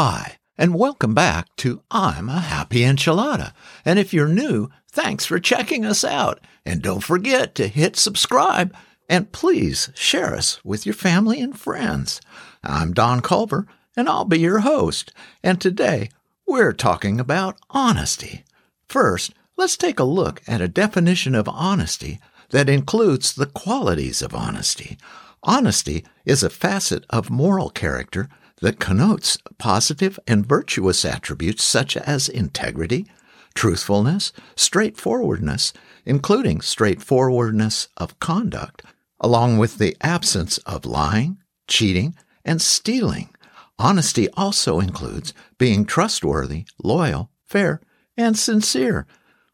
Hi, 0.00 0.36
and 0.56 0.76
welcome 0.76 1.12
back 1.12 1.48
to 1.56 1.82
I'm 1.90 2.28
a 2.28 2.38
Happy 2.38 2.82
Enchilada. 2.82 3.52
And 3.84 3.98
if 3.98 4.14
you're 4.14 4.28
new, 4.28 4.70
thanks 4.88 5.26
for 5.26 5.40
checking 5.40 5.84
us 5.84 6.04
out. 6.04 6.38
And 6.64 6.82
don't 6.82 7.02
forget 7.02 7.56
to 7.56 7.66
hit 7.66 7.96
subscribe 7.96 8.72
and 9.08 9.32
please 9.32 9.90
share 9.96 10.36
us 10.36 10.64
with 10.64 10.86
your 10.86 10.94
family 10.94 11.40
and 11.40 11.58
friends. 11.58 12.20
I'm 12.62 12.92
Don 12.92 13.22
Culver, 13.22 13.66
and 13.96 14.08
I'll 14.08 14.24
be 14.24 14.38
your 14.38 14.60
host. 14.60 15.12
And 15.42 15.60
today, 15.60 16.10
we're 16.46 16.72
talking 16.72 17.18
about 17.18 17.58
honesty. 17.68 18.44
First, 18.88 19.32
let's 19.56 19.76
take 19.76 19.98
a 19.98 20.04
look 20.04 20.42
at 20.46 20.60
a 20.60 20.68
definition 20.68 21.34
of 21.34 21.48
honesty 21.48 22.20
that 22.50 22.68
includes 22.68 23.34
the 23.34 23.46
qualities 23.46 24.22
of 24.22 24.32
honesty. 24.32 24.96
Honesty 25.42 26.04
is 26.24 26.44
a 26.44 26.50
facet 26.50 27.04
of 27.10 27.30
moral 27.30 27.68
character 27.68 28.28
that 28.60 28.80
connotes 28.80 29.38
positive 29.58 30.18
and 30.26 30.46
virtuous 30.46 31.04
attributes 31.04 31.62
such 31.62 31.96
as 31.96 32.28
integrity, 32.28 33.06
truthfulness, 33.54 34.32
straightforwardness, 34.56 35.72
including 36.04 36.60
straightforwardness 36.60 37.88
of 37.96 38.18
conduct, 38.18 38.82
along 39.20 39.58
with 39.58 39.78
the 39.78 39.96
absence 40.00 40.58
of 40.58 40.86
lying, 40.86 41.38
cheating, 41.66 42.14
and 42.44 42.62
stealing. 42.62 43.30
Honesty 43.78 44.28
also 44.30 44.80
includes 44.80 45.32
being 45.58 45.84
trustworthy, 45.84 46.66
loyal, 46.82 47.30
fair, 47.46 47.80
and 48.16 48.36
sincere. 48.36 49.06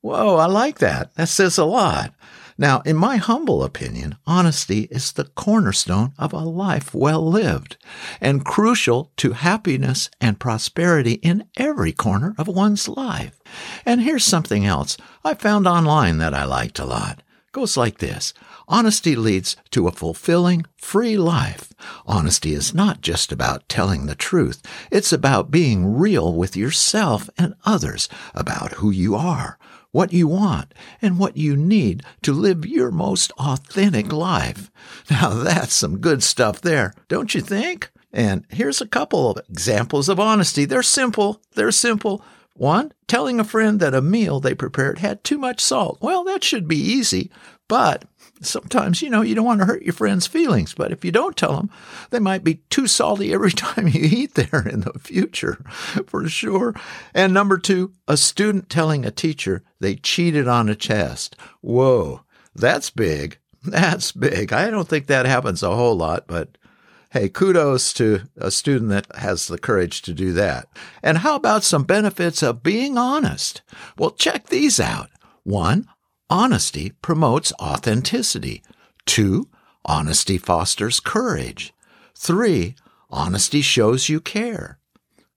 Whoa, 0.00 0.36
I 0.36 0.46
like 0.46 0.78
that. 0.78 1.14
That 1.14 1.28
says 1.28 1.58
a 1.58 1.64
lot. 1.64 2.14
Now, 2.58 2.80
in 2.80 2.96
my 2.96 3.16
humble 3.16 3.62
opinion, 3.64 4.16
honesty 4.26 4.88
is 4.90 5.12
the 5.12 5.24
cornerstone 5.24 6.12
of 6.18 6.32
a 6.32 6.38
life 6.38 6.94
well 6.94 7.28
lived 7.28 7.76
and 8.20 8.44
crucial 8.44 9.10
to 9.16 9.32
happiness 9.32 10.10
and 10.20 10.38
prosperity 10.38 11.14
in 11.14 11.48
every 11.56 11.92
corner 11.92 12.34
of 12.38 12.48
one's 12.48 12.88
life. 12.88 13.40
And 13.86 14.02
here's 14.02 14.24
something 14.24 14.66
else 14.66 14.96
I 15.24 15.34
found 15.34 15.66
online 15.66 16.18
that 16.18 16.34
I 16.34 16.44
liked 16.44 16.78
a 16.78 16.84
lot. 16.84 17.22
Goes 17.52 17.76
like 17.76 17.98
this. 17.98 18.32
Honesty 18.66 19.14
leads 19.14 19.56
to 19.72 19.86
a 19.86 19.92
fulfilling, 19.92 20.64
free 20.78 21.18
life. 21.18 21.74
Honesty 22.06 22.54
is 22.54 22.72
not 22.72 23.02
just 23.02 23.30
about 23.30 23.68
telling 23.68 24.06
the 24.06 24.14
truth. 24.14 24.62
It's 24.90 25.12
about 25.12 25.50
being 25.50 25.94
real 25.94 26.32
with 26.32 26.56
yourself 26.56 27.28
and 27.36 27.54
others 27.66 28.08
about 28.34 28.72
who 28.74 28.90
you 28.90 29.14
are, 29.14 29.58
what 29.90 30.14
you 30.14 30.28
want, 30.28 30.72
and 31.02 31.18
what 31.18 31.36
you 31.36 31.54
need 31.54 32.02
to 32.22 32.32
live 32.32 32.64
your 32.64 32.90
most 32.90 33.32
authentic 33.32 34.10
life. 34.10 34.70
Now 35.10 35.30
that's 35.30 35.74
some 35.74 35.98
good 35.98 36.22
stuff 36.22 36.62
there, 36.62 36.94
don't 37.08 37.34
you 37.34 37.42
think? 37.42 37.90
And 38.14 38.46
here's 38.48 38.80
a 38.80 38.86
couple 38.88 39.30
of 39.30 39.44
examples 39.50 40.08
of 40.08 40.18
honesty. 40.18 40.64
They're 40.64 40.82
simple. 40.82 41.42
They're 41.54 41.70
simple. 41.70 42.24
One, 42.54 42.92
telling 43.08 43.40
a 43.40 43.44
friend 43.44 43.80
that 43.80 43.94
a 43.94 44.02
meal 44.02 44.40
they 44.40 44.54
prepared 44.54 44.98
had 44.98 45.24
too 45.24 45.38
much 45.38 45.60
salt. 45.60 45.98
Well, 46.00 46.24
that 46.24 46.44
should 46.44 46.68
be 46.68 46.76
easy, 46.76 47.30
but 47.68 48.04
sometimes, 48.42 49.02
you 49.02 49.10
know, 49.10 49.22
you 49.22 49.34
don't 49.34 49.44
want 49.44 49.60
to 49.60 49.66
hurt 49.66 49.82
your 49.82 49.92
friend's 49.92 50.26
feelings. 50.26 50.74
But 50.74 50.92
if 50.92 51.04
you 51.04 51.12
don't 51.12 51.36
tell 51.36 51.56
them, 51.56 51.70
they 52.10 52.18
might 52.18 52.44
be 52.44 52.62
too 52.70 52.86
salty 52.86 53.32
every 53.32 53.50
time 53.52 53.88
you 53.88 54.00
eat 54.02 54.34
there 54.34 54.66
in 54.68 54.80
the 54.80 54.98
future, 54.98 55.54
for 56.06 56.28
sure. 56.28 56.74
And 57.14 57.32
number 57.32 57.58
two, 57.58 57.92
a 58.06 58.16
student 58.16 58.68
telling 58.68 59.04
a 59.04 59.10
teacher 59.10 59.62
they 59.80 59.96
cheated 59.96 60.48
on 60.48 60.68
a 60.68 60.74
test. 60.74 61.36
Whoa, 61.60 62.22
that's 62.54 62.90
big. 62.90 63.38
That's 63.64 64.12
big. 64.12 64.52
I 64.52 64.70
don't 64.70 64.88
think 64.88 65.06
that 65.06 65.24
happens 65.24 65.62
a 65.62 65.74
whole 65.74 65.94
lot, 65.94 66.26
but 66.26 66.58
hey, 67.12 67.28
kudos 67.28 67.92
to 67.94 68.22
a 68.36 68.50
student 68.50 68.90
that 68.90 69.06
has 69.16 69.46
the 69.46 69.58
courage 69.58 70.02
to 70.02 70.12
do 70.12 70.32
that. 70.32 70.68
And 71.02 71.18
how 71.18 71.36
about 71.36 71.64
some 71.64 71.84
benefits 71.84 72.42
of 72.42 72.62
being 72.62 72.98
honest? 72.98 73.62
Well, 73.96 74.10
check 74.10 74.48
these 74.48 74.80
out. 74.80 75.08
One, 75.44 75.88
Honesty 76.32 76.92
promotes 77.02 77.52
authenticity. 77.60 78.62
Two, 79.04 79.50
honesty 79.84 80.38
fosters 80.38 80.98
courage. 80.98 81.74
Three, 82.16 82.74
honesty 83.10 83.60
shows 83.60 84.08
you 84.08 84.18
care. 84.18 84.78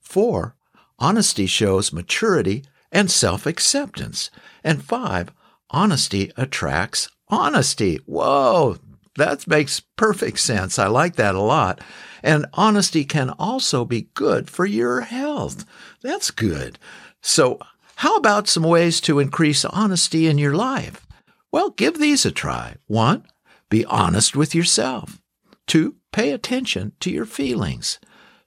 Four, 0.00 0.56
honesty 0.98 1.46
shows 1.46 1.92
maturity 1.92 2.64
and 2.90 3.08
self 3.08 3.46
acceptance. 3.46 4.32
And 4.64 4.82
five, 4.82 5.30
honesty 5.70 6.32
attracts 6.36 7.08
honesty. 7.28 8.00
Whoa, 8.06 8.78
that 9.16 9.46
makes 9.46 9.80
perfect 9.96 10.38
sense. 10.38 10.78
I 10.78 10.86
like 10.86 11.16
that 11.16 11.34
a 11.34 11.40
lot. 11.40 11.80
And 12.22 12.46
honesty 12.54 13.04
can 13.04 13.30
also 13.30 13.84
be 13.84 14.08
good 14.14 14.50
for 14.50 14.66
your 14.66 15.02
health. 15.02 15.64
That's 16.02 16.30
good. 16.30 16.78
So, 17.22 17.58
how 17.96 18.16
about 18.16 18.48
some 18.48 18.62
ways 18.62 19.00
to 19.02 19.18
increase 19.18 19.64
honesty 19.64 20.26
in 20.26 20.38
your 20.38 20.54
life? 20.54 21.06
Well, 21.52 21.70
give 21.70 21.98
these 21.98 22.24
a 22.24 22.30
try. 22.30 22.76
One, 22.86 23.26
be 23.68 23.84
honest 23.84 24.36
with 24.36 24.54
yourself. 24.54 25.20
Two, 25.66 25.96
pay 26.12 26.30
attention 26.30 26.92
to 27.00 27.10
your 27.10 27.26
feelings. 27.26 27.98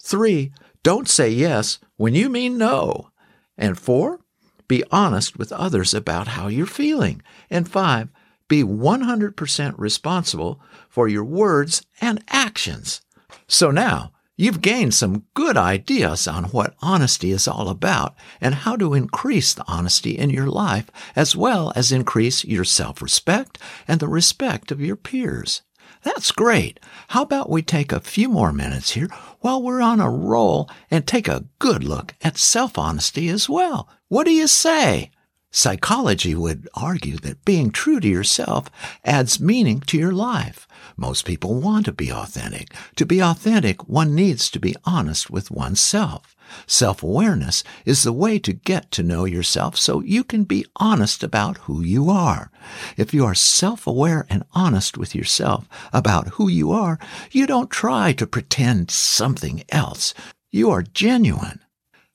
Three, 0.00 0.52
don't 0.82 1.08
say 1.08 1.28
yes 1.28 1.78
when 1.96 2.14
you 2.14 2.28
mean 2.28 2.58
no. 2.58 3.10
And 3.58 3.78
four, 3.78 4.20
be 4.68 4.84
honest 4.90 5.38
with 5.38 5.52
others 5.52 5.92
about 5.92 6.28
how 6.28 6.48
you're 6.48 6.66
feeling. 6.66 7.22
And 7.50 7.68
five, 7.68 8.08
be 8.52 8.62
100% 8.62 9.74
responsible 9.78 10.60
for 10.90 11.08
your 11.08 11.24
words 11.24 11.86
and 12.02 12.22
actions. 12.28 13.00
So 13.48 13.70
now, 13.70 14.12
You've 14.34 14.62
gained 14.62 14.94
some 14.94 15.26
good 15.34 15.58
ideas 15.58 16.26
on 16.26 16.44
what 16.44 16.74
honesty 16.80 17.32
is 17.32 17.46
all 17.46 17.68
about 17.68 18.16
and 18.40 18.54
how 18.54 18.76
to 18.76 18.94
increase 18.94 19.52
the 19.52 19.62
honesty 19.68 20.18
in 20.18 20.30
your 20.30 20.46
life 20.46 20.90
as 21.14 21.36
well 21.36 21.70
as 21.76 21.92
increase 21.92 22.42
your 22.42 22.64
self-respect 22.64 23.58
and 23.86 24.00
the 24.00 24.08
respect 24.08 24.72
of 24.72 24.80
your 24.80 24.96
peers. 24.96 25.62
That's 26.02 26.32
great. 26.32 26.80
How 27.08 27.22
about 27.22 27.50
we 27.50 27.62
take 27.62 27.92
a 27.92 28.00
few 28.00 28.28
more 28.28 28.52
minutes 28.52 28.92
here 28.92 29.08
while 29.40 29.62
we're 29.62 29.82
on 29.82 30.00
a 30.00 30.10
roll 30.10 30.68
and 30.90 31.06
take 31.06 31.28
a 31.28 31.44
good 31.58 31.84
look 31.84 32.14
at 32.22 32.38
self-honesty 32.38 33.28
as 33.28 33.48
well? 33.48 33.88
What 34.08 34.24
do 34.24 34.32
you 34.32 34.48
say? 34.48 35.10
Psychology 35.54 36.34
would 36.34 36.66
argue 36.72 37.18
that 37.18 37.44
being 37.44 37.70
true 37.70 38.00
to 38.00 38.08
yourself 38.08 38.70
adds 39.04 39.38
meaning 39.38 39.80
to 39.80 39.98
your 39.98 40.10
life. 40.10 40.66
Most 40.96 41.26
people 41.26 41.60
want 41.60 41.84
to 41.84 41.92
be 41.92 42.10
authentic. 42.10 42.72
To 42.96 43.04
be 43.04 43.22
authentic, 43.22 43.86
one 43.86 44.14
needs 44.14 44.50
to 44.50 44.58
be 44.58 44.74
honest 44.86 45.30
with 45.30 45.50
oneself. 45.50 46.34
Self-awareness 46.66 47.64
is 47.84 48.02
the 48.02 48.14
way 48.14 48.38
to 48.38 48.54
get 48.54 48.90
to 48.92 49.02
know 49.02 49.26
yourself 49.26 49.76
so 49.76 50.00
you 50.00 50.24
can 50.24 50.44
be 50.44 50.64
honest 50.76 51.22
about 51.22 51.58
who 51.58 51.82
you 51.82 52.08
are. 52.08 52.50
If 52.96 53.12
you 53.12 53.26
are 53.26 53.34
self-aware 53.34 54.26
and 54.30 54.44
honest 54.54 54.96
with 54.96 55.14
yourself 55.14 55.68
about 55.92 56.28
who 56.28 56.48
you 56.48 56.72
are, 56.72 56.98
you 57.30 57.46
don't 57.46 57.70
try 57.70 58.14
to 58.14 58.26
pretend 58.26 58.90
something 58.90 59.64
else. 59.68 60.14
You 60.50 60.70
are 60.70 60.82
genuine. 60.82 61.60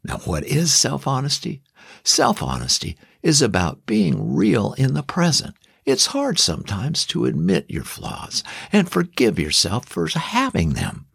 Now, 0.03 0.17
what 0.25 0.43
is 0.43 0.73
self-honesty? 0.73 1.61
Self-honesty 2.03 2.97
is 3.21 3.41
about 3.41 3.85
being 3.85 4.35
real 4.35 4.73
in 4.73 4.93
the 4.93 5.03
present. 5.03 5.55
It's 5.85 6.07
hard 6.07 6.37
sometimes 6.37 7.05
to 7.07 7.25
admit 7.25 7.69
your 7.69 7.83
flaws 7.83 8.43
and 8.71 8.89
forgive 8.89 9.39
yourself 9.39 9.85
for 9.85 10.07
having 10.07 10.73
them. 10.73 11.05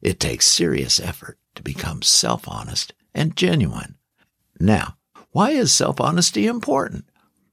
It 0.00 0.20
takes 0.20 0.46
serious 0.46 1.00
effort 1.00 1.38
to 1.54 1.62
become 1.62 2.02
self-honest 2.02 2.94
and 3.14 3.36
genuine. 3.36 3.96
Now, 4.60 4.96
why 5.32 5.50
is 5.50 5.72
self-honesty 5.72 6.46
important? 6.46 7.04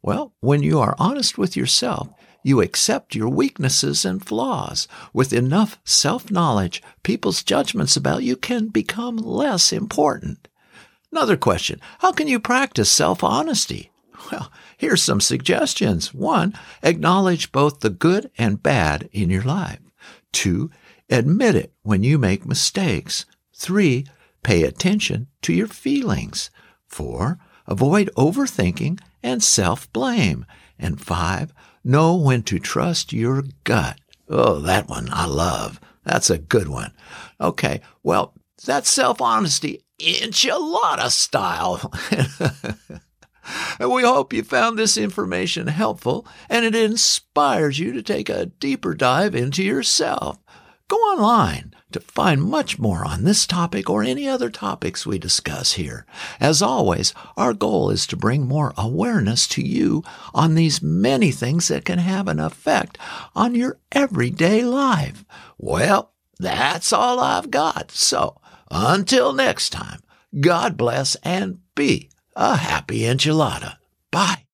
Well, 0.02 0.34
when 0.42 0.64
you 0.64 0.80
are 0.80 0.96
honest 1.00 1.38
with 1.38 1.58
yourself, 1.58 2.10
you 2.44 2.62
accept 2.62 3.16
your 3.16 3.30
weaknesses 3.30 4.06
and 4.06 4.26
flaws. 4.26 4.88
With 5.12 5.34
enough 5.34 5.78
self-knowledge, 5.84 6.82
people's 7.04 7.44
judgments 7.44 7.98
about 7.98 8.24
you 8.24 8.36
can 8.36 8.68
become 8.68 9.18
less 9.18 9.74
important. 9.74 10.48
Another 11.12 11.36
question. 11.36 11.82
How 12.00 12.12
can 12.12 12.28
you 12.28 12.40
practice 12.40 12.90
self-honesty? 12.90 13.92
Well, 14.32 14.52
here's 14.78 15.02
some 15.02 15.22
suggestions. 15.22 16.14
One, 16.14 16.54
acknowledge 16.84 17.52
both 17.52 17.80
the 17.80 17.90
good 17.90 18.32
and 18.38 18.62
bad 18.62 19.10
in 19.12 19.30
your 19.30 19.44
life. 19.44 19.80
Two, 20.32 20.70
admit 21.10 21.56
it 21.56 21.74
when 21.82 22.04
you 22.04 22.18
make 22.18 22.46
mistakes. 22.46 23.26
Three, 23.56 24.06
pay 24.44 24.64
attention 24.64 25.28
to 25.42 25.54
your 25.54 25.68
feelings. 25.68 26.50
Four, 26.88 27.40
avoid 27.68 28.10
overthinking 28.16 29.00
and 29.24 29.44
self-blame. 29.44 30.46
And 30.78 31.02
five, 31.02 31.54
know 31.84 32.16
when 32.16 32.44
to 32.44 32.60
trust 32.60 33.12
your 33.12 33.44
gut. 33.64 34.00
Oh, 34.30 34.60
that 34.60 34.88
one 34.88 35.10
I 35.12 35.26
love. 35.26 35.80
That's 36.04 36.30
a 36.30 36.38
good 36.38 36.68
one. 36.68 36.94
Okay, 37.42 37.82
well, 38.04 38.34
that's 38.66 38.90
self-honesty 38.90 39.82
enchilada 40.00 41.10
style. 41.10 41.92
And 43.80 43.92
we 43.92 44.04
hope 44.04 44.34
you 44.34 44.44
found 44.44 44.78
this 44.78 44.98
information 44.98 45.68
helpful 45.68 46.28
and 46.50 46.66
it 46.66 46.76
inspires 46.76 47.80
you 47.80 47.94
to 47.94 48.02
take 48.02 48.30
a 48.30 48.48
deeper 48.48 48.94
dive 48.94 49.36
into 49.36 49.64
yourself. 49.64 50.40
Go 50.90 50.98
online 50.98 51.76
to 51.92 52.00
find 52.00 52.42
much 52.42 52.80
more 52.80 53.06
on 53.06 53.24
this 53.24 53.46
topic 53.46 53.90
or 53.90 54.04
any 54.04 54.28
other 54.28 54.50
topics 54.50 55.06
we 55.06 55.20
discuss 55.20 55.74
here. 55.74 56.06
As 56.40 56.64
always, 56.64 57.14
our 57.38 57.54
goal 57.54 57.92
is 57.92 58.08
to 58.08 58.18
bring 58.18 58.48
more 58.48 58.74
awareness 58.76 59.48
to 59.50 59.62
you 59.62 60.04
on 60.34 60.56
these 60.56 60.82
many 60.82 61.32
things 61.32 61.68
that 61.68 61.86
can 61.86 62.00
have 62.00 62.28
an 62.28 62.40
effect 62.40 62.98
on 63.36 63.54
your 63.54 63.80
everyday 63.92 64.64
life. 64.64 65.24
Well, 65.60 66.14
that's 66.40 66.92
all 66.92 67.20
I've 67.20 67.52
got. 67.52 67.92
So 67.92 68.42
until 68.72 69.34
next 69.34 69.70
time, 69.70 70.02
God 70.40 70.76
bless 70.76 71.16
and 71.16 71.60
be 71.76 72.10
a 72.40 72.56
happy 72.56 73.00
enchilada. 73.02 73.78
Bye. 74.12 74.49